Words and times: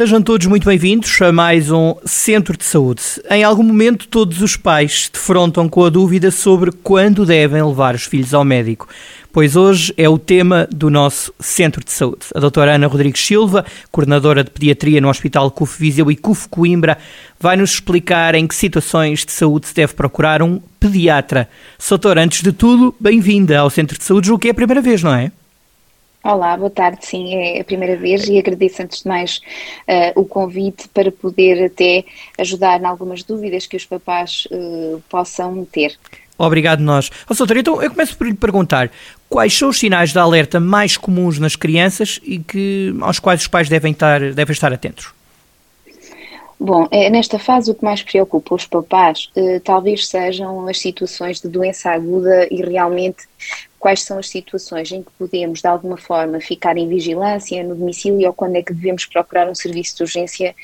Sejam 0.00 0.22
todos 0.22 0.46
muito 0.46 0.64
bem-vindos 0.64 1.20
a 1.20 1.30
mais 1.30 1.70
um 1.70 1.94
Centro 2.06 2.56
de 2.56 2.64
Saúde. 2.64 3.02
Em 3.28 3.44
algum 3.44 3.62
momento, 3.62 4.08
todos 4.08 4.40
os 4.40 4.56
pais 4.56 5.04
se 5.04 5.12
defrontam 5.12 5.68
com 5.68 5.84
a 5.84 5.90
dúvida 5.90 6.30
sobre 6.30 6.72
quando 6.72 7.26
devem 7.26 7.62
levar 7.62 7.94
os 7.94 8.04
filhos 8.04 8.32
ao 8.32 8.42
médico 8.42 8.88
pois 9.30 9.54
hoje 9.54 9.92
é 9.96 10.08
o 10.08 10.18
tema 10.18 10.66
do 10.72 10.90
nosso 10.90 11.32
Centro 11.38 11.84
de 11.84 11.92
Saúde. 11.92 12.26
A 12.34 12.40
doutora 12.40 12.74
Ana 12.74 12.86
Rodrigues 12.86 13.24
Silva, 13.24 13.64
coordenadora 13.92 14.42
de 14.42 14.50
Pediatria 14.50 15.02
no 15.02 15.08
Hospital 15.08 15.50
CUF 15.50 15.78
Viseu 15.78 16.10
e 16.10 16.16
CUF 16.16 16.48
Coimbra, 16.48 16.98
vai 17.38 17.56
nos 17.56 17.74
explicar 17.74 18.34
em 18.34 18.46
que 18.46 18.54
situações 18.54 19.24
de 19.24 19.30
saúde 19.30 19.68
se 19.68 19.74
deve 19.74 19.92
procurar 19.92 20.42
um 20.42 20.60
pediatra. 20.80 21.48
Doutora, 21.88 22.22
antes 22.22 22.42
de 22.42 22.52
tudo, 22.52 22.92
bem-vinda 22.98 23.58
ao 23.58 23.70
Centro 23.70 23.98
de 23.98 24.02
Saúde, 24.04 24.32
o 24.32 24.38
que 24.38 24.48
é 24.48 24.50
a 24.50 24.54
primeira 24.54 24.80
vez, 24.80 25.02
não 25.02 25.14
é? 25.14 25.30
Olá, 26.22 26.54
boa 26.54 26.68
tarde. 26.68 27.06
Sim, 27.06 27.34
é 27.34 27.60
a 27.60 27.64
primeira 27.64 27.96
vez 27.96 28.28
e 28.28 28.38
agradeço 28.38 28.82
antes 28.82 29.02
de 29.02 29.08
mais 29.08 29.38
uh, 29.88 30.20
o 30.20 30.24
convite 30.24 30.86
para 30.88 31.10
poder 31.10 31.64
até 31.64 32.04
ajudar 32.38 32.78
em 32.78 32.84
algumas 32.84 33.22
dúvidas 33.22 33.66
que 33.66 33.76
os 33.76 33.86
papás 33.86 34.46
uh, 34.50 35.02
possam 35.08 35.64
ter. 35.64 35.98
Obrigado 36.36 36.80
nós. 36.80 37.10
Oh, 37.28 37.34
doutor, 37.34 37.56
então 37.56 37.82
eu 37.82 37.90
começo 37.90 38.16
por 38.16 38.26
lhe 38.26 38.34
perguntar 38.34 38.90
quais 39.30 39.56
são 39.56 39.70
os 39.70 39.78
sinais 39.78 40.12
de 40.12 40.18
alerta 40.18 40.60
mais 40.60 40.96
comuns 40.96 41.38
nas 41.38 41.56
crianças 41.56 42.20
e 42.22 42.38
que, 42.38 42.94
aos 43.00 43.18
quais 43.18 43.40
os 43.40 43.46
pais 43.46 43.68
devem 43.68 43.92
estar, 43.92 44.20
devem 44.32 44.52
estar 44.52 44.72
atentos? 44.72 45.19
Bom, 46.62 46.86
é, 46.90 47.08
nesta 47.08 47.38
fase 47.38 47.70
o 47.70 47.74
que 47.74 47.82
mais 47.82 48.02
preocupa 48.02 48.54
os 48.54 48.66
papás 48.66 49.30
eh, 49.34 49.60
talvez 49.60 50.06
sejam 50.06 50.68
as 50.68 50.78
situações 50.78 51.40
de 51.40 51.48
doença 51.48 51.90
aguda 51.90 52.46
e 52.50 52.60
realmente 52.60 53.26
quais 53.78 54.02
são 54.02 54.18
as 54.18 54.28
situações 54.28 54.92
em 54.92 55.02
que 55.02 55.10
podemos 55.12 55.62
de 55.62 55.66
alguma 55.66 55.96
forma 55.96 56.38
ficar 56.38 56.76
em 56.76 56.86
vigilância 56.86 57.64
no 57.64 57.74
domicílio 57.74 58.26
ou 58.26 58.34
quando 58.34 58.56
é 58.56 58.62
que 58.62 58.74
devemos 58.74 59.06
procurar 59.06 59.48
um 59.48 59.54
serviço 59.54 59.96
de 59.96 60.02
urgência 60.02 60.54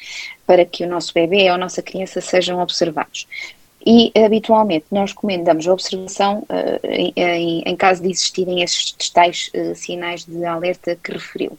para 0.46 0.66
que 0.66 0.84
o 0.84 0.88
nosso 0.88 1.14
bebê 1.14 1.48
ou 1.48 1.54
a 1.54 1.58
nossa 1.58 1.80
criança 1.80 2.20
sejam 2.20 2.60
observados 2.60 3.26
e 3.86 4.10
habitualmente 4.20 4.86
nós 4.90 5.12
recomendamos 5.12 5.68
a 5.68 5.72
observação 5.72 6.40
uh, 6.40 6.86
em, 7.16 7.62
em, 7.64 7.76
caso 7.76 8.02
de 8.02 8.10
existirem 8.10 8.60
estes 8.60 9.10
tais 9.10 9.48
uh, 9.54 9.76
sinais 9.76 10.24
de 10.24 10.44
alerta 10.44 10.98
que 11.00 11.12
referiu. 11.12 11.56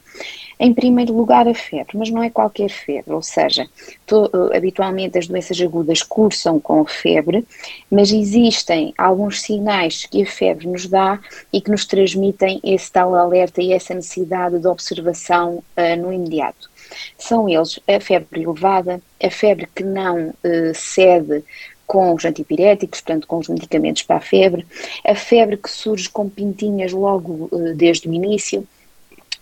Em 0.60 0.74
primeiro 0.74 1.16
lugar, 1.16 1.48
a 1.48 1.54
febre, 1.54 1.98
mas 1.98 2.10
não 2.10 2.22
é 2.22 2.30
qualquer 2.30 2.68
febre, 2.68 3.14
ou 3.14 3.22
seja, 3.22 3.66
to, 4.06 4.26
uh, 4.26 4.54
habitualmente 4.54 5.18
as 5.18 5.26
doenças 5.26 5.62
agudas 5.62 6.04
cursam 6.04 6.60
com 6.60 6.84
febre, 6.84 7.48
mas 7.90 8.12
existem 8.12 8.94
alguns 8.98 9.42
sinais 9.42 10.06
que 10.06 10.24
a 10.24 10.26
febre 10.26 10.68
nos 10.68 10.86
dá 10.86 11.22
e 11.54 11.62
que 11.62 11.72
nos 11.72 11.86
transmitem 11.86 12.60
esse 12.62 12.92
tal 12.92 13.16
alerta 13.16 13.62
e 13.62 13.72
essa 13.72 13.94
necessidade 13.94 14.60
de 14.60 14.68
observação 14.68 15.64
no 16.00 16.12
imediato. 16.12 16.70
São 17.18 17.48
eles 17.48 17.80
a 17.88 18.00
febre 18.00 18.42
elevada, 18.42 19.02
a 19.22 19.30
febre 19.30 19.68
que 19.74 19.84
não 19.84 20.34
cede 20.74 21.44
com 21.88 22.14
os 22.14 22.26
antipiréticos, 22.26 23.02
portanto 23.02 23.26
com 23.26 23.38
os 23.38 23.48
medicamentos 23.48 24.04
para 24.04 24.18
a 24.18 24.22
febre, 24.22 24.68
a 25.06 25.16
febre 25.16 25.58
que 25.58 25.72
surge 25.72 26.10
com 26.10 26.30
pintinhas 26.30 26.92
logo 26.92 27.48
uh, 27.52 27.74
desde 27.74 28.08
o 28.08 28.14
início, 28.14 28.68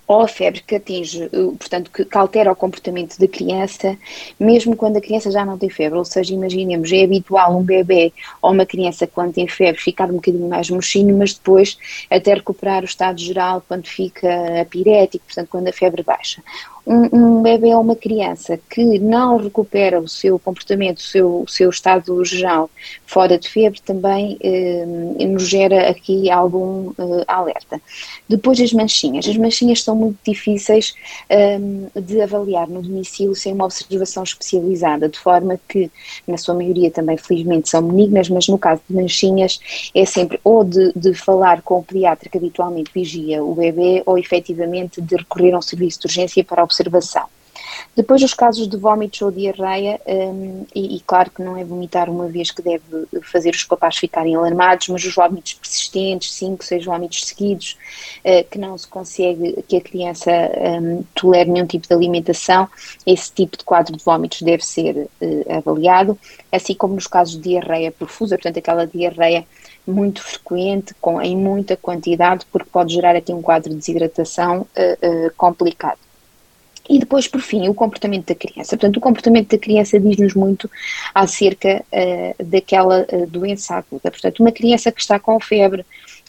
ou 0.08 0.22
a 0.22 0.28
febre 0.28 0.62
que 0.62 0.76
atinge, 0.76 1.23
eh, 1.23 1.30
portanto, 1.58 1.90
que, 1.92 2.06
que, 2.06 2.18
altera 2.18 2.52
o 2.52 2.56
comportamento 2.56 3.18
da 3.18 3.28
criança, 3.28 3.98
mesmo 4.40 4.76
quando 4.76 4.98
a 4.98 5.02
criança 5.02 5.32
já 5.32 5.44
não 5.44 5.58
tem 5.58 5.70
febre. 5.70 5.98
Ou 5.98 6.05
seja, 6.05 6.34
imaginemos, 6.34 6.92
é 6.92 7.04
habitual 7.04 7.58
um 7.58 7.64
bebê 7.64 8.14
ou 8.42 8.52
uma 8.52 8.66
criança 8.66 9.08
quando 9.08 9.34
tem 9.34 9.48
febre 9.48 9.82
ficar 9.82 10.10
um 10.10 10.16
bocadinho 10.16 10.48
mais 10.48 10.70
mochinho, 10.70 11.17
mas 11.17 11.34
depois 11.34 11.78
até 12.10 12.36
recuperar 12.36 12.84
o 12.84 12.86
estado 12.86 13.20
geral 13.20 13.64
quando 13.67 13.88
fica 13.88 14.61
apirético, 14.61 15.26
portanto, 15.26 15.50
quando 15.50 15.67
a 15.67 15.73
febre 15.73 16.04
baixa 16.04 16.44
um, 16.86 17.40
um 17.40 17.42
bebê 17.42 17.73
ou 17.73 17.82
uma 17.82 17.96
criança 17.96 18.60
que 18.70 19.00
não 19.00 19.38
recupera 19.38 20.00
o 20.00 20.08
seu 20.08 20.38
comportamento, 20.38 21.00
o 21.00 21.02
seu, 21.02 21.42
o 21.42 21.48
seu 21.48 21.70
estado 21.70 22.23
geral 22.23 22.70
fora 23.06 23.40
de 23.40 23.50
febre, 23.50 23.82
também 23.82 24.38
eh, 24.42 24.86
nos 24.86 25.48
gera 25.48 25.90
aqui 25.90 26.30
algum 26.30 26.92
eh, 26.98 27.23
alerta. 27.28 27.82
Depois 28.30 28.60
as 28.60 28.72
manchinhas. 28.72 29.28
As 29.28 29.38
manchinhas 29.38 29.84
são 29.84 29.96
muito 29.96 30.18
difíceis 30.23 30.94
eh, 31.30 31.60
de 31.96 32.22
avaliar 32.22 32.68
no 32.68 32.82
domicílio 32.82 33.36
sem 33.36 33.54
uma 33.54 33.66
observação 33.66 34.23
especializada, 34.23 35.10
de 35.10 35.17
forma 35.17 35.60
que, 35.67 35.90
na 36.28 36.38
sua 36.38 36.54
maioria 36.54 36.92
também, 36.92 37.17
felizmente, 37.17 37.70
são 37.70 37.82
benignas, 37.82 38.30
mas 38.30 38.48
no 38.48 38.58
caso 38.58 38.82
de 38.88 38.96
manchinhas 38.96 39.60
é 39.94 40.06
sempre 40.06 40.40
ou 40.44 40.64
de, 40.64 40.92
de 40.96 41.14
falar 41.14 41.62
com 41.62 41.80
o 41.80 41.84
pediatra 41.84 42.30
que 42.30 42.38
habitualmente 42.38 42.92
vigia 42.94 43.44
o 43.44 43.56
bebê 43.56 44.04
ou 44.06 44.17
efetivamente 44.17 45.02
de 45.02 45.16
recorrer 45.16 45.54
a 45.54 45.58
um 45.58 45.62
serviço 45.62 46.02
de 46.02 46.08
urgência 46.08 46.44
para 46.44 46.64
observar 46.64 46.74
observação. 46.75 47.27
Depois 47.95 48.21
os 48.21 48.33
casos 48.33 48.67
de 48.67 48.77
vômitos 48.77 49.21
ou 49.21 49.31
diarreia, 49.31 49.99
um, 50.05 50.65
e, 50.75 50.97
e, 50.97 50.99
claro 51.02 51.31
que 51.31 51.41
não 51.41 51.58
é 51.58 51.63
vomitar 51.63 52.09
uma 52.09 52.27
vez 52.27 52.52
que 52.52 52.61
deve 52.61 52.83
fazer 53.23 53.52
os 53.52 53.63
papás 53.63 53.97
ficarem 53.97 54.36
alarmados, 54.36 54.89
mas 54.89 55.03
os 55.03 55.15
vômitos 55.15 55.53
persistentes, 55.53 56.33
5, 56.33 56.63
6 56.63 56.86
vômitos 56.86 57.25
seguidos, 57.25 57.77
uh, 58.19 58.43
que 58.49 58.58
não 58.59 58.77
se 58.77 58.87
consegue 58.87 59.63
que 59.67 59.77
a 59.77 59.81
criança 59.81 60.31
um, 60.31 61.03
tolere 61.15 61.49
nenhum 61.49 61.65
tipo 61.65 61.87
de 61.87 61.93
alimentação, 61.93 62.67
esse 63.05 63.31
tipo 63.31 63.57
de 63.57 63.63
quadro 63.63 63.95
de 63.95 64.03
vômitos 64.03 64.42
deve 64.42 64.65
ser 64.65 65.07
uh, 65.21 65.57
avaliado, 65.57 66.17
assim 66.52 66.73
como 66.75 66.95
nos 66.95 67.07
casos 67.07 67.36
de 67.36 67.49
diarreia 67.49 67.92
profusa, 67.92 68.36
portanto 68.36 68.57
aquela 68.57 68.86
diarreia 68.86 69.45
muito 69.87 70.21
frequente, 70.21 70.93
com, 70.99 71.21
em 71.21 71.37
muita 71.37 71.77
quantidade, 71.77 72.45
porque 72.52 72.69
pode 72.69 72.93
gerar 72.93 73.15
aqui 73.15 73.31
um 73.31 73.42
quadro 73.42 73.69
de 73.69 73.77
desidratação 73.77 74.61
uh, 74.61 75.33
complicado. 75.37 76.05
E 76.90 77.00
depois, 77.00 77.28
por 77.28 77.42
fim, 77.42 77.68
o 77.68 77.73
comportamento 77.73 78.28
da 78.28 78.36
criança. 78.36 78.78
Portanto, 78.78 78.98
o 78.98 79.02
comportamento 79.02 79.50
da 79.50 79.58
criança 79.58 80.00
diz-nos 80.00 80.34
muito 80.34 80.70
acerca 81.14 81.84
uh, 81.92 82.44
daquela 82.44 83.06
uh, 83.12 83.28
doença 83.28 83.76
aguda. 83.76 84.12
Portanto, 84.12 84.40
uma 84.40 84.52
criança 84.52 84.92
que 84.92 85.02
está 85.02 85.20
com 85.20 85.40
febre, 85.40 85.86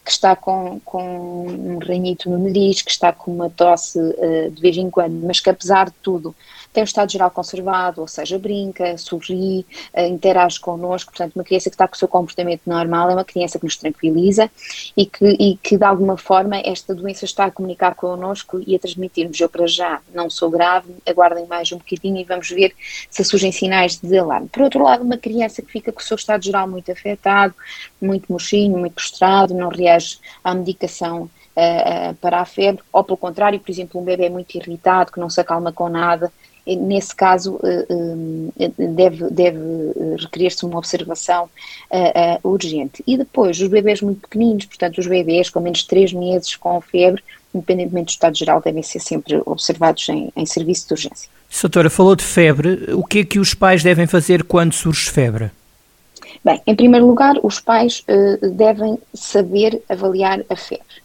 que 0.06 0.12
está 0.12 0.36
com, 0.36 0.80
com 0.84 1.46
um 1.48 1.78
ranhito 1.78 2.30
no 2.30 2.38
nariz, 2.38 2.80
que 2.80 2.92
está 2.92 3.12
com 3.12 3.32
uma 3.32 3.50
tosse 3.50 3.98
uh, 3.98 4.50
de 4.52 4.62
vez 4.62 4.76
em 4.76 4.88
quando, 4.88 5.14
mas 5.26 5.40
que 5.40 5.50
apesar 5.50 5.86
de 5.86 5.96
tudo 6.00 6.32
tem 6.72 6.82
o 6.82 6.84
estado 6.84 7.10
geral 7.10 7.30
conservado, 7.30 8.02
ou 8.02 8.06
seja, 8.06 8.38
brinca, 8.38 8.96
sorri, 8.98 9.66
uh, 9.92 10.00
interage 10.02 10.60
connosco, 10.60 11.10
portanto, 11.10 11.34
uma 11.34 11.42
criança 11.42 11.68
que 11.68 11.74
está 11.74 11.88
com 11.88 11.96
o 11.96 11.98
seu 11.98 12.06
comportamento 12.06 12.60
normal 12.66 13.10
é 13.10 13.14
uma 13.14 13.24
criança 13.24 13.58
que 13.58 13.64
nos 13.64 13.76
tranquiliza 13.76 14.48
e 14.96 15.06
que, 15.06 15.26
e 15.40 15.56
que 15.56 15.76
de 15.76 15.84
alguma 15.84 16.16
forma 16.16 16.56
esta 16.64 16.94
doença 16.94 17.24
está 17.24 17.46
a 17.46 17.50
comunicar 17.50 17.96
connosco 17.96 18.62
e 18.64 18.76
a 18.76 18.78
transmitir-nos, 18.78 19.40
eu 19.40 19.48
para 19.48 19.66
já 19.66 20.00
não 20.14 20.30
sou 20.30 20.50
grave, 20.50 20.94
aguardem 21.04 21.46
mais 21.46 21.72
um 21.72 21.78
bocadinho 21.78 22.18
e 22.18 22.24
vamos 22.24 22.48
ver 22.48 22.74
se 23.10 23.24
surgem 23.24 23.50
sinais 23.50 23.96
de 23.96 24.16
alarme. 24.16 24.48
Por 24.48 24.62
outro 24.62 24.84
lado, 24.84 25.02
uma 25.02 25.16
criança 25.16 25.62
que 25.62 25.72
fica 25.72 25.90
com 25.90 26.00
o 26.00 26.04
seu 26.04 26.14
estado 26.14 26.44
geral 26.44 26.68
muito 26.68 26.92
afetado, 26.92 27.54
muito 28.00 28.30
mochinho, 28.30 28.78
muito 28.78 28.92
prostrado, 28.92 29.54
não 29.54 29.68
reage 29.68 29.95
à 30.42 30.54
medicação 30.54 31.28
Uh, 31.56 32.12
para 32.16 32.42
a 32.42 32.44
febre, 32.44 32.82
ou 32.92 33.02
pelo 33.02 33.16
contrário, 33.16 33.58
por 33.58 33.70
exemplo, 33.70 33.98
um 33.98 34.04
bebê 34.04 34.28
muito 34.28 34.54
irritado, 34.54 35.10
que 35.10 35.18
não 35.18 35.30
se 35.30 35.40
acalma 35.40 35.72
com 35.72 35.88
nada, 35.88 36.30
nesse 36.66 37.16
caso 37.16 37.58
eh, 37.64 38.70
deve, 38.76 39.30
deve 39.30 39.58
requerer-se 40.18 40.66
uma 40.66 40.76
observação 40.76 41.48
urgente. 42.42 43.02
E 43.06 43.16
depois, 43.16 43.58
os 43.58 43.68
bebês 43.68 44.02
muito 44.02 44.20
pequeninos, 44.20 44.66
portanto, 44.66 44.98
os 44.98 45.06
bebês 45.06 45.48
com 45.48 45.60
menos 45.60 45.78
de 45.78 45.86
3 45.86 46.12
meses 46.12 46.56
com 46.56 46.78
febre, 46.82 47.22
independentemente 47.54 48.06
do 48.06 48.10
estado 48.10 48.36
geral, 48.36 48.60
devem 48.60 48.82
ser 48.82 49.00
sempre 49.00 49.40
observados 49.46 50.06
em, 50.10 50.30
em 50.36 50.44
serviço 50.44 50.88
de 50.88 50.92
urgência. 50.92 51.30
Doutora, 51.62 51.88
falou 51.88 52.14
de 52.14 52.24
febre. 52.24 52.92
O 52.92 53.04
que 53.04 53.20
é 53.20 53.24
que 53.24 53.38
os 53.38 53.54
pais 53.54 53.82
devem 53.82 54.06
fazer 54.06 54.44
quando 54.44 54.74
surge 54.74 55.10
febre? 55.10 55.50
Bem, 56.46 56.62
em 56.64 56.76
primeiro 56.76 57.04
lugar, 57.04 57.34
os 57.42 57.58
pais 57.58 58.04
uh, 58.08 58.50
devem 58.50 58.96
saber 59.12 59.82
avaliar 59.88 60.44
a 60.48 60.54
febre. 60.54 61.02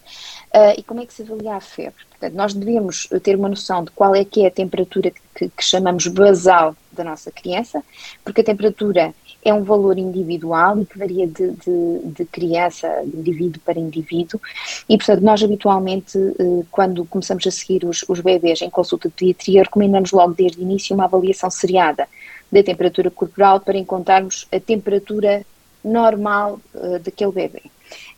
Uh, 0.54 0.78
e 0.78 0.84
como 0.84 1.00
é 1.00 1.06
que 1.06 1.12
se 1.12 1.22
avalia 1.22 1.56
a 1.56 1.60
febre? 1.60 2.04
Portanto, 2.10 2.34
nós 2.34 2.54
devemos 2.54 3.08
ter 3.24 3.34
uma 3.34 3.48
noção 3.48 3.82
de 3.82 3.90
qual 3.90 4.14
é 4.14 4.24
que 4.24 4.44
é 4.44 4.46
a 4.46 4.50
temperatura 4.52 5.10
que, 5.10 5.48
que, 5.48 5.64
chamamos 5.64 6.06
basal 6.06 6.76
da 6.92 7.02
nossa 7.02 7.32
criança, 7.32 7.82
porque 8.24 8.42
a 8.42 8.44
temperatura 8.44 9.12
é 9.44 9.52
um 9.52 9.64
valor 9.64 9.98
individual 9.98 10.80
e 10.80 10.86
que 10.86 10.96
varia 10.96 11.26
de, 11.26 11.50
de, 11.50 11.98
de 12.04 12.24
criança, 12.26 12.88
de 13.04 13.16
indivíduo 13.16 13.60
para 13.64 13.80
indivíduo, 13.80 14.40
e 14.88 14.96
portanto 14.96 15.22
nós 15.22 15.42
habitualmente, 15.42 16.16
eh, 16.16 16.64
quando 16.70 17.04
começamos 17.06 17.44
a 17.44 17.50
seguir 17.50 17.84
os, 17.84 18.04
os 18.08 18.20
bebês 18.20 18.62
em 18.62 18.70
consulta 18.70 19.08
de 19.08 19.14
pediatria, 19.16 19.64
recomendamos 19.64 20.12
logo 20.12 20.34
desde 20.34 20.60
o 20.60 20.62
início 20.62 20.94
uma 20.94 21.06
avaliação 21.06 21.50
seriada 21.50 22.06
da 22.52 22.62
temperatura 22.62 23.10
corporal 23.10 23.60
para 23.60 23.78
encontrarmos 23.78 24.46
a 24.52 24.60
temperatura 24.60 25.44
normal 25.82 26.60
uh, 26.74 26.98
daquele 26.98 27.32
bebê. 27.32 27.62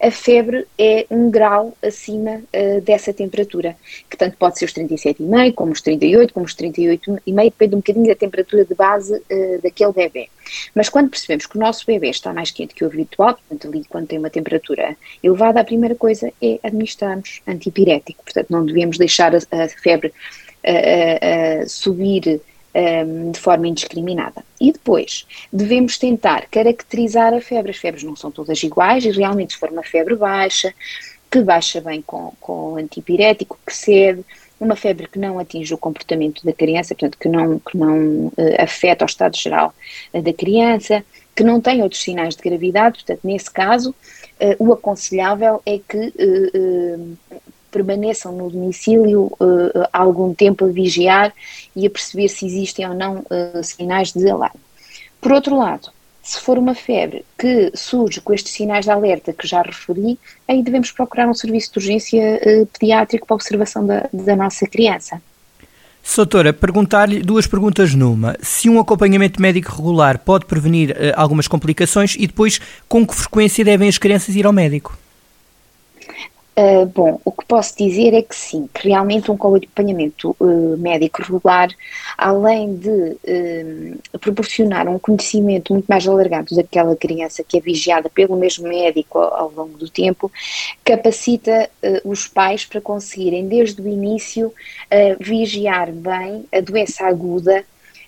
a 0.01 0.11
febre 0.11 0.67
é 0.79 1.07
um 1.11 1.31
grau 1.31 1.75
acima 1.83 2.43
uh, 2.53 2.81
dessa 2.83 3.13
temperatura, 3.13 3.77
que 4.11 4.17
tanto 4.17 4.37
pode 4.37 4.59
ser 4.59 4.67
os 4.67 4.75
37,5, 4.75 5.55
como 5.55 5.73
os 5.73 5.81
38, 5.81 6.35
como 6.35 6.45
os 6.45 6.55
38,5, 6.55 7.21
depende 7.45 7.75
um 7.75 7.79
bocadinho 7.79 8.09
da 8.09 8.15
temperatura 8.15 8.65
de 8.65 8.75
base 8.75 9.15
uh, 9.15 9.63
daquele 9.63 9.93
bebê. 9.93 10.29
Mas 10.75 10.89
quando 10.89 11.09
percebemos 11.09 11.47
que 11.47 11.57
o 11.57 11.61
nosso 11.61 11.87
bebê 11.87 12.11
está 12.11 12.33
mais 12.35 12.51
quente 12.51 12.75
que 12.75 12.85
o 12.85 12.89
habitual, 12.89 13.35
portanto 13.35 13.69
ali 13.69 13.85
quando 13.89 14.09
tem 14.09 14.19
uma 14.19 14.31
temperatura 14.31 14.97
elevada, 15.23 15.61
a 15.61 15.65
primeira 15.65 15.95
coisa 15.95 16.31
é 16.43 16.59
administrarmos 16.63 17.41
antipirético, 17.47 18.23
portanto 18.25 18.51
não 18.51 18.67
devemos 18.67 18.99
deixar 18.99 19.35
a, 19.35 19.39
a 19.39 19.69
febre 19.69 20.13
subir 21.67 22.41
um, 22.75 23.31
de 23.31 23.39
forma 23.39 23.69
indiscriminada. 23.69 24.45
E 24.61 24.73
depois, 24.73 25.27
devemos 25.53 25.99
tentar 25.99 26.47
caracterizar 26.51 27.33
a 27.33 27.41
febre. 27.41 27.71
As 27.71 27.77
febres 27.77 28.03
não 28.03 28.17
são 28.17 28.31
todas 28.31 28.63
iguais 28.63 29.05
e 29.05 29.11
realmente 29.11 29.55
se 29.55 29.59
for 29.59 29.71
uma 29.71 29.83
febre 29.83 30.17
baixa, 30.17 30.75
que 31.31 31.41
baixa 31.43 31.81
bem 31.81 32.03
com, 32.03 32.33
com 32.41 32.77
antipirético, 32.77 33.59
que 33.67 33.75
cede, 33.75 34.25
uma 34.59 34.77
febre 34.77 35.09
que 35.09 35.19
não 35.19 35.39
atinge 35.39 35.75
o 35.75 35.79
comportamento 35.79 36.45
da 36.45 36.53
criança, 36.53 36.95
portanto, 36.95 37.19
que 37.19 37.29
não, 37.29 37.59
que 37.59 37.77
não 37.77 38.27
uh, 38.27 38.33
afeta 38.59 39.05
o 39.05 39.07
estado 39.07 39.37
geral 39.37 39.75
uh, 40.13 40.23
da 40.23 40.33
criança, 40.33 41.05
que 41.35 41.43
não 41.43 41.61
tem 41.61 41.83
outros 41.83 42.03
sinais 42.03 42.37
de 42.37 42.43
gravidade, 42.43 42.99
portanto, 42.99 43.21
nesse 43.25 43.51
caso, 43.51 43.91
uh, 43.91 44.65
o 44.65 44.73
aconselhável 44.73 45.61
é 45.67 45.79
que 45.79 46.13
permaneçam 47.75 48.33
no 48.33 48.49
domicílio 48.49 49.25
uh, 49.41 49.89
algum 49.93 50.33
tempo 50.33 50.65
a 50.65 50.69
vigiar 50.69 51.33
e 51.75 51.87
a 51.87 51.91
perceber 51.91 52.29
se 52.29 52.47
existem 52.47 52.89
ou 52.89 52.95
não 52.95 53.19
uh, 53.19 53.65
sinais 53.65 54.13
de 54.13 54.31
alarme. 54.31 54.61
Por 55.21 55.33
outro 55.33 55.57
lado, 55.57 55.89
se 56.23 56.41
for 56.41 56.57
uma 56.57 56.75
febre 56.75 57.25
que 57.37 57.73
surge 57.75 58.21
com 58.21 58.33
estes 58.33 58.53
sinais 58.53 58.85
de 58.85 58.91
alerta 58.91 59.33
que 59.33 59.47
já 59.47 59.61
referi, 59.63 60.19
aí 60.47 60.63
devemos 60.63 60.93
procurar 60.93 61.29
um 61.29 61.35
serviço 61.35 61.73
de 61.73 61.79
urgência 61.79 62.41
uh, 62.41 62.67
pediátrico 62.67 63.27
para 63.27 63.35
observação 63.35 63.85
da, 63.85 64.09
da 64.13 64.37
nossa 64.37 64.67
criança. 64.67 65.21
Soutora, 66.03 66.53
perguntar-lhe 66.53 67.23
duas 67.23 67.47
perguntas 67.47 67.95
numa. 67.95 68.37
Se 68.43 68.69
um 68.69 68.79
acompanhamento 68.79 69.41
médico 69.41 69.75
regular 69.75 70.19
pode 70.19 70.45
prevenir 70.45 70.91
uh, 70.91 70.95
algumas 71.17 71.49
complicações 71.49 72.15
e 72.17 72.27
depois 72.27 72.61
com 72.87 73.05
que 73.07 73.15
frequência 73.15 73.65
devem 73.65 73.89
as 73.89 73.99
crianças 73.99 74.37
ir 74.37 74.47
ao 74.47 74.53
médico? 74.53 74.97
Uh, 76.57 76.87
bom, 76.87 77.21
o 77.25 77.33
que 77.33 77.45
posso 77.47 77.77
dizer 77.77 78.15
é 78.15 78.23
que 78.23 78.35
sim, 78.37 78.69
que 78.73 78.89
realmente 78.89 79.29
um 79.29 79.35
acompanhamento 79.35 80.37
uh, 80.39 80.77
médico 80.79 81.21
regular, 81.21 81.69
além 82.17 82.77
de 82.77 82.89
uh, 82.91 84.19
proporcionar 84.21 84.87
um 84.87 84.97
conhecimento 84.97 85.73
muito 85.73 85.87
mais 85.87 86.07
alargado 86.07 86.55
daquela 86.55 86.95
criança 86.95 87.43
que 87.43 87.59
é 87.59 87.61
vigiada 87.61 88.09
pelo 88.09 88.37
mesmo 88.37 88.69
médico 88.69 89.19
ao, 89.19 89.35
ao 89.35 89.51
longo 89.51 89.77
do 89.77 89.89
tempo, 89.89 90.31
capacita 90.85 91.69
os 92.05 92.29
pais 92.29 92.65
para 92.65 92.81
conseguirem 92.81 93.49
desde 93.49 93.83
o 93.83 93.89
início 93.89 94.53
vigiar 95.21 95.91
bem 95.91 96.45
a 96.53 96.61
doença 96.61 97.05
aguda 97.07 97.65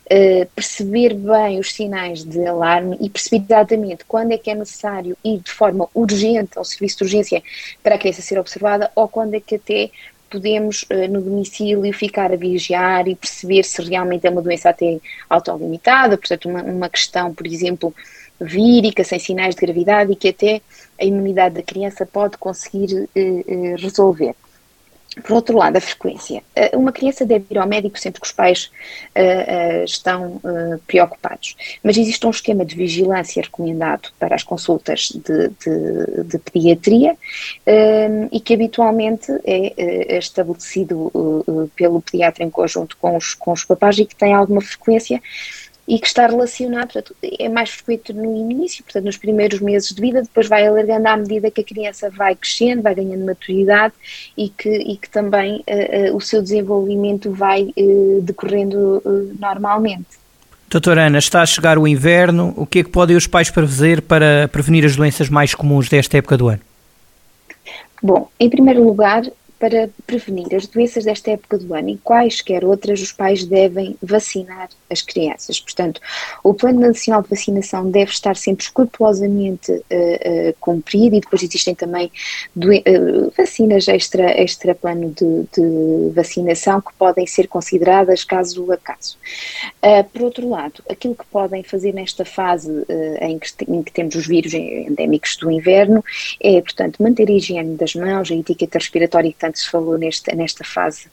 Uh, 0.09 0.47
perceber 0.55 1.15
bem 1.15 1.59
os 1.59 1.73
sinais 1.73 2.23
de 2.23 2.47
alarme 2.47 2.97
e 3.01 3.11
perceber 3.11 3.45
exatamente 3.45 4.05
quando 4.05 4.31
é 4.31 4.39
que 4.39 4.49
é 4.49 4.55
necessário 4.55 5.17
ir 5.25 5.41
de 5.41 5.51
forma 5.51 5.89
urgente 5.93 6.57
ao 6.57 6.65
serviço 6.65 6.99
de 6.99 7.05
urgência 7.05 7.43
para 7.83 7.97
a 7.97 7.99
criança 7.99 8.23
ser 8.23 8.39
observada 8.39 8.89
ou 8.95 9.09
quando 9.09 9.35
é 9.35 9.41
que 9.41 9.57
até 9.57 9.91
podemos 10.31 10.83
uh, 10.85 11.11
no 11.11 11.21
domicílio 11.21 11.93
ficar 11.93 12.33
a 12.33 12.37
vigiar 12.37 13.09
e 13.09 13.17
perceber 13.17 13.65
se 13.65 13.83
realmente 13.83 14.27
é 14.27 14.31
uma 14.31 14.43
doença 14.43 14.71
até 14.71 15.01
autolimitada, 15.29 16.17
portanto 16.17 16.49
uma, 16.49 16.63
uma 16.63 16.89
questão, 16.89 17.35
por 17.35 17.47
exemplo, 17.47 17.93
vírica, 18.41 19.03
sem 19.03 19.19
sinais 19.19 19.55
de 19.55 19.61
gravidade 19.61 20.13
e 20.13 20.17
que 20.17 20.29
até 20.29 20.61
a 21.01 21.05
imunidade 21.05 21.57
da 21.57 21.63
criança 21.63 22.07
pode 22.07 22.37
conseguir 22.37 22.95
uh, 22.95 23.77
resolver. 23.77 24.35
Por 25.23 25.33
outro 25.33 25.57
lado, 25.57 25.77
a 25.77 25.81
frequência. 25.81 26.43
Eh, 26.55 26.77
uma 26.77 26.93
criança 26.93 27.25
deve 27.25 27.47
ir 27.51 27.57
ao 27.57 27.67
médico 27.67 27.99
sempre 27.99 28.21
que 28.21 28.27
os 28.27 28.33
pais 28.33 28.71
uh, 29.17 29.81
uh, 29.81 29.85
estão 29.85 30.33
uh, 30.45 30.79
preocupados, 30.87 31.57
mas 31.83 31.97
existe 31.97 32.27
um 32.27 32.31
esquema 32.31 32.67
de 32.67 32.77
vigilância 32.77 33.43
recomendado 33.43 34.11
para 34.19 34.35
as 34.35 34.43
consultas 34.43 35.09
de, 35.09 35.49
de, 35.49 36.25
de 36.25 36.39
pediatria 36.39 37.17
e 38.31 38.41
que 38.41 38.55
habitualmente 38.55 39.33
é, 39.45 40.19
estabelecido 40.19 41.11
pelo 41.75 42.03
pediatra 42.03 42.45
em 42.45 42.51
conjunto 42.51 42.97
com 42.99 43.17
os, 43.17 43.35
com 43.35 43.53
os 43.53 43.65
papás 43.65 43.99
e 43.99 44.05
que 44.05 44.15
tem 44.15 44.35
alguma 44.35 44.61
frequência 44.61 45.21
e 45.87 45.99
que 45.99 46.07
está 46.07 46.27
relacionado, 46.27 46.93
portanto, 46.93 47.15
é 47.23 47.49
mais 47.49 47.71
frequente 47.71 48.13
no 48.13 48.35
início, 48.35 48.83
portanto, 48.83 49.05
nos 49.05 49.17
primeiros 49.17 49.61
meses 49.61 49.95
de 49.95 50.01
vida, 50.01 50.23
depois 50.23 50.49
vai 50.49 50.67
alargando 50.67 51.07
à 51.09 51.17
medida 51.17 51.51
que 51.51 51.61
a 51.61 51.65
criança 51.65 52.11
vai 52.11 52.35
crescendo, 52.35 52.83
vai 52.83 52.95
ganhando 52.95 53.25
maturidade 53.25 53.95
e 54.37 54.49
que, 54.49 54.69
e 54.69 54.97
que 54.97 55.09
também 55.09 55.65
uh, 55.69 56.13
uh, 56.13 56.17
o 56.17 56.21
seu 56.21 56.43
desenvolvimento 56.43 57.31
vai 57.31 57.73
uh, 57.77 58.21
decorrendo 58.23 59.03
normalmente. 59.39 60.07
Doutora 60.69 61.07
Ana, 61.07 61.19
está 61.19 61.43
a 61.43 61.47
chegar 61.47 61.79
o 61.79 61.87
inverno, 61.87 62.53
o 62.57 62.67
que 62.67 62.81
é 62.81 62.85
que 62.85 62.91
podem 62.91 63.17
os 63.17 63.27
pais 63.27 63.49
fazer 63.49 64.03
para 64.03 64.49
prevenir 64.49 64.85
as 64.85 64.97
doenças 64.97 65.29
mais 65.29 65.55
comuns 65.55 65.89
desta 65.89 66.19
época 66.19 66.37
do 66.37 66.49
ano? 66.49 66.61
Bom, 68.03 68.29
em 68.39 68.51
primeiro 68.51 68.83
lugar, 68.83 69.23
para 69.59 69.89
prevenir 70.07 70.55
as 70.55 70.67
doenças 70.67 71.05
desta 71.05 71.31
época 71.31 71.59
do 71.59 71.75
ano 71.75 71.89
e 71.91 71.99
quaisquer 71.99 72.65
outras, 72.65 73.01
os 73.01 73.13
pais 73.13 73.45
devem 73.45 73.97
vacinar 74.03 74.69
as 74.91 75.03
crianças. 75.03 75.59
Portanto, 75.61 76.01
o 76.45 76.53
Plano 76.53 76.81
Nacional 76.81 77.23
de 77.23 77.31
Vacinação 77.31 77.91
deve 77.91 78.11
estar 78.11 78.37
sempre 78.37 78.65
escrupulosamente 78.65 79.73
uh, 79.73 79.81
uh, 79.83 80.55
cumprido 80.61 81.17
e 81.17 81.21
depois 81.21 81.43
existem 81.43 81.75
também 81.75 82.11
uh, 82.57 83.33
vacinas 83.37 83.89
extra, 83.89 84.31
extra 84.41 84.75
plano 84.75 85.11
de, 85.11 85.43
de, 85.55 86.11
vacinação 86.15 86.81
que 86.81 86.93
podem 86.99 87.27
ser 87.27 87.49
consideradas 87.49 88.25
caso 88.25 88.71
a 88.73 88.77
caso. 88.77 89.17
por 90.13 90.23
outro 90.23 90.49
lado, 90.49 90.83
aquilo 90.89 91.15
que 91.15 91.27
podem 91.27 91.63
fazer 91.63 91.93
nesta 91.93 92.25
fase 92.25 92.71
em 93.21 93.39
que, 93.39 93.49
em, 93.69 93.83
que, 93.83 93.93
temos 93.93 94.15
os 94.15 94.27
vírus 94.27 94.55
endémicos 94.55 95.37
do 95.37 95.51
inverno 95.51 96.05
é, 96.41 96.61
portanto, 96.61 97.03
manter 97.03 97.29
a 97.29 97.33
higiene 97.33 97.77
das 97.77 97.95
mãos, 97.95 98.31
a 98.31 98.35
etiqueta 98.35 98.79
respiratória 98.79 99.31
que 99.31 99.39
tanto 99.47 99.59
se 99.59 99.71
falou 99.71 99.97
nesta, 99.97 100.35
nesta 100.35 100.65
fase 100.65 101.07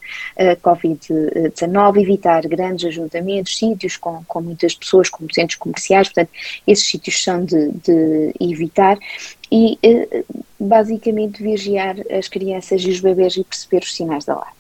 Covid-19, 0.62 2.02
evitar 2.02 2.42
grandes 2.48 2.86
ajuntamentos, 2.86 3.58
sítios 3.58 3.98
com, 3.98 4.24
com 4.28 4.42
muitas 4.42 4.74
pessoas, 4.76 5.10
como 5.10 5.34
centros 5.34 5.58
comerciais, 5.58 6.08
portanto, 6.08 6.30
esses 6.66 6.86
sítios 6.86 7.24
são 7.24 7.46
de, 7.46 7.72
de 7.72 8.34
evitar 8.40 8.98
e 9.52 9.78
eh, 9.84 10.24
basicamente 10.60 11.44
vigiar 11.44 11.96
as 12.12 12.28
crianças 12.28 12.82
e 12.82 12.90
os 12.90 13.00
bebês 13.00 13.36
e 13.38 13.44
perceber 13.44 13.84
os 13.84 13.94
sinais 13.94 14.26
da 14.26 14.34
alarme. 14.34 14.54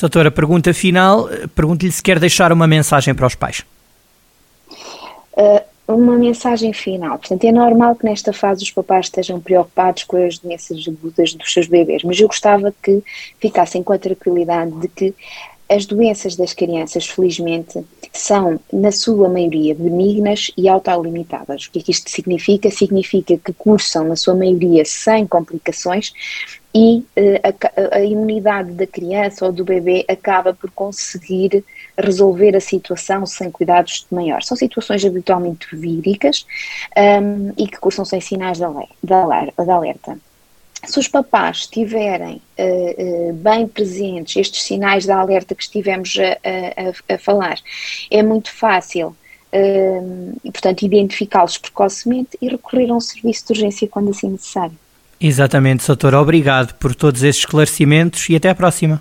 Doutora, 0.00 0.30
pergunta 0.30 0.74
final, 0.74 1.28
pergunto-lhe 1.54 1.90
se 1.90 2.02
quer 2.02 2.18
deixar 2.18 2.52
uma 2.52 2.66
mensagem 2.66 3.14
para 3.14 3.26
os 3.26 3.34
pais. 3.34 3.64
Uh, 5.32 5.73
uma 5.86 6.16
mensagem 6.16 6.72
final. 6.72 7.18
Portanto, 7.18 7.44
é 7.44 7.52
normal 7.52 7.94
que 7.94 8.04
nesta 8.04 8.32
fase 8.32 8.62
os 8.62 8.70
papais 8.70 9.06
estejam 9.06 9.40
preocupados 9.40 10.04
com 10.04 10.16
as 10.16 10.38
doenças 10.38 10.84
agudas 10.88 11.34
dos 11.34 11.52
seus 11.52 11.66
bebês, 11.66 12.02
mas 12.02 12.18
eu 12.18 12.26
gostava 12.26 12.74
que 12.82 13.02
ficassem 13.38 13.82
com 13.82 13.92
a 13.92 13.98
tranquilidade 13.98 14.72
de 14.72 14.88
que 14.88 15.14
as 15.68 15.86
doenças 15.86 16.36
das 16.36 16.52
crianças, 16.52 17.06
felizmente, 17.06 17.82
são, 18.12 18.60
na 18.72 18.92
sua 18.92 19.28
maioria, 19.28 19.74
benignas 19.74 20.50
e 20.56 20.68
autolimitadas. 20.68 21.64
O 21.64 21.70
que 21.70 21.78
é 21.78 21.82
que 21.82 21.90
isto 21.90 22.10
significa? 22.10 22.70
Significa 22.70 23.36
que 23.38 23.52
cursam, 23.52 24.04
na 24.04 24.16
sua 24.16 24.34
maioria, 24.34 24.84
sem 24.84 25.26
complicações 25.26 26.12
e 26.74 27.04
uh, 27.16 27.92
a, 27.92 27.98
a, 27.98 28.04
imunidade 28.04 28.72
da 28.72 28.86
criança 28.86 29.46
ou 29.46 29.52
do 29.52 29.64
bebê 29.64 30.04
acaba 30.08 30.52
por 30.52 30.70
conseguir 30.72 31.64
resolver 31.96 32.56
a 32.56 32.60
situação 32.60 33.24
sem 33.26 33.50
cuidados 33.50 34.06
de 34.08 34.14
maior. 34.14 34.42
São 34.42 34.56
situações 34.56 35.04
habitualmente 35.04 35.74
víricas 35.76 36.44
um, 36.96 37.52
e 37.56 37.68
que 37.68 37.78
cursam 37.78 38.04
sem 38.04 38.20
sinais 38.20 38.58
de 38.58 39.12
alerta 39.14 40.18
se 40.86 40.98
os 40.98 41.08
papás 41.08 41.58
estiverem 41.58 42.40
uh, 42.58 43.30
uh, 43.30 43.32
bem 43.34 43.66
presentes, 43.66 44.36
estes 44.36 44.62
sinais 44.62 45.04
de 45.04 45.10
alerta 45.10 45.54
que 45.54 45.62
estivemos 45.62 46.16
a, 46.18 47.12
a, 47.12 47.14
a 47.14 47.18
falar, 47.18 47.58
é 48.10 48.22
muito 48.22 48.52
fácil, 48.52 49.16
uh, 49.52 50.40
e, 50.44 50.50
portanto, 50.50 50.82
identificá-los 50.82 51.58
precocemente 51.58 52.36
e 52.40 52.48
recorrer 52.48 52.90
a 52.90 52.94
um 52.94 53.00
serviço 53.00 53.46
de 53.46 53.52
urgência 53.52 53.88
quando 53.88 54.10
assim 54.10 54.30
necessário. 54.30 54.78
Exatamente, 55.20 55.86
doutora. 55.86 56.20
Obrigado 56.20 56.74
por 56.74 56.94
todos 56.94 57.22
esses 57.22 57.40
esclarecimentos 57.40 58.28
e 58.28 58.36
até 58.36 58.50
à 58.50 58.54
próxima. 58.54 59.00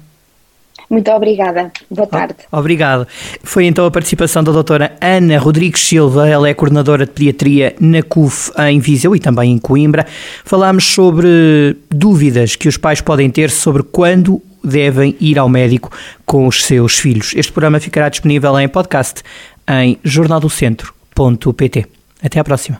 Muito 0.89 1.09
obrigada. 1.11 1.71
Boa 1.89 2.07
tarde. 2.07 2.35
Obrigado. 2.51 3.07
Foi 3.43 3.65
então 3.65 3.85
a 3.85 3.91
participação 3.91 4.43
da 4.43 4.51
doutora 4.51 4.95
Ana 5.01 5.39
Rodrigues 5.39 5.81
Silva, 5.81 6.27
ela 6.29 6.47
é 6.47 6.53
coordenadora 6.53 7.05
de 7.05 7.11
pediatria 7.11 7.75
na 7.79 8.03
CUF 8.03 8.51
em 8.69 8.79
Viseu 8.79 9.15
e 9.15 9.19
também 9.19 9.51
em 9.51 9.57
Coimbra. 9.57 10.05
Falámos 10.45 10.85
sobre 10.85 11.77
dúvidas 11.89 12.55
que 12.55 12.67
os 12.67 12.77
pais 12.77 13.01
podem 13.01 13.29
ter 13.29 13.49
sobre 13.49 13.81
quando 13.81 14.41
devem 14.63 15.15
ir 15.19 15.37
ao 15.39 15.49
médico 15.49 15.91
com 16.25 16.47
os 16.47 16.63
seus 16.63 16.97
filhos. 16.97 17.33
Este 17.35 17.51
programa 17.51 17.79
ficará 17.79 18.07
disponível 18.07 18.57
em 18.59 18.67
podcast 18.67 19.21
em 19.67 19.97
jornaldocentro.pt. 20.03 21.85
Até 22.21 22.39
à 22.39 22.43
próxima. 22.43 22.79